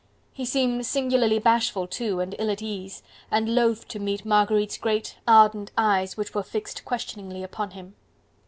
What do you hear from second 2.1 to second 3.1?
and ill at ease,